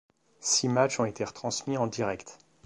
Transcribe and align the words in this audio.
Six 0.39 0.67
matchs 0.67 0.99
ont 0.99 1.05
été 1.05 1.23
retransmis 1.23 1.77
en 1.77 1.85
direct. 1.85 2.39